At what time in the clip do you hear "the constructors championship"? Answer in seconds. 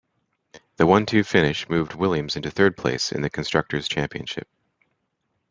3.21-4.47